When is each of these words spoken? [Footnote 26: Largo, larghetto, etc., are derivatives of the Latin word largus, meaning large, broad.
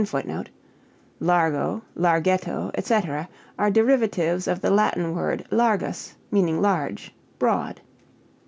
[Footnote 0.03 0.49
26: 0.49 0.57
Largo, 1.19 1.81
larghetto, 1.93 2.71
etc., 2.73 3.29
are 3.59 3.69
derivatives 3.69 4.47
of 4.47 4.59
the 4.59 4.71
Latin 4.71 5.13
word 5.13 5.45
largus, 5.51 6.15
meaning 6.31 6.59
large, 6.59 7.13
broad. 7.37 7.81